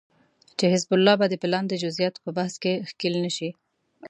چې 0.57 0.65
حزب 0.73 0.89
الله 0.95 1.15
به 1.19 1.25
د 1.29 1.35
پلان 1.43 1.63
د 1.67 1.73
جزياتو 1.83 2.23
په 2.25 2.31
بحث 2.37 2.53
کې 2.63 2.73
ښکېل 2.89 3.15
نشي 3.25 3.49